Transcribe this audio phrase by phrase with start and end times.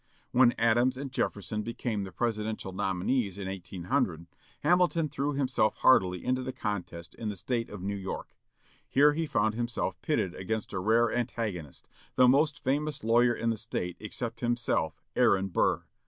[0.31, 4.25] When Adams and Jefferson became the Presidential nominees in 1800,
[4.61, 8.35] Hamilton threw himself heartily into the contest in the State of New York.
[8.87, 13.57] Here he found himself pitted against a rare antagonist, the most famous lawyer in the
[13.57, 15.83] State except himself, Aaron Burr.